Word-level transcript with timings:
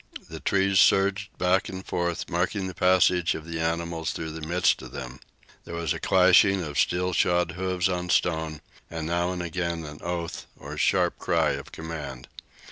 The 0.31 0.39
trees 0.39 0.79
surged 0.79 1.37
back 1.37 1.69
and 1.69 1.85
forth, 1.85 2.27
marking 2.27 2.65
the 2.65 2.73
passage 2.73 3.35
of 3.35 3.45
the 3.45 3.59
animals 3.59 4.09
through 4.09 4.31
the 4.31 4.41
midst 4.47 4.81
of 4.81 4.91
them. 4.93 5.19
There 5.63 5.75
was 5.75 5.93
a 5.93 5.99
clashing 5.99 6.63
of 6.63 6.79
steel 6.79 7.13
shod 7.13 7.51
hoofs 7.51 7.87
on 7.87 8.09
stone, 8.09 8.61
and 8.89 9.05
now 9.05 9.31
and 9.31 9.43
again 9.43 9.83
a 9.85 10.77
sharp 10.77 11.19
cry 11.19 11.51
of 11.51 11.71
command. 11.71 12.27